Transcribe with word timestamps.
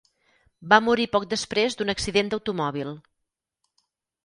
Va 0.71 0.79
morir 0.85 1.05
poc 1.17 1.27
després 1.35 1.77
d'un 1.81 1.95
accident 1.95 2.33
d'automòbil. 2.33 2.97